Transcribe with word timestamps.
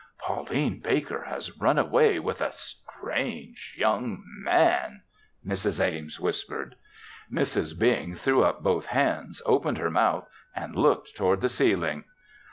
"Pauline 0.17 0.79
Baker 0.79 1.25
has 1.25 1.55
run 1.59 1.77
away 1.77 2.17
with 2.17 2.41
a 2.41 2.51
strange 2.51 3.75
young 3.77 4.23
man," 4.25 5.03
Mrs. 5.45 5.79
Ames 5.79 6.19
whispered. 6.19 6.73
Mrs. 7.31 7.77
Bing 7.77 8.15
threw 8.15 8.43
up 8.43 8.63
both 8.63 8.87
hands, 8.87 9.43
opened 9.45 9.77
her 9.77 9.91
mouth 9.91 10.27
and 10.55 10.75
looked 10.75 11.15
toward 11.15 11.41
the 11.41 11.49
ceiling. 11.49 12.05